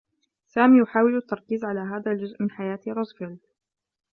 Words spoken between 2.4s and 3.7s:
حياة روزفلت.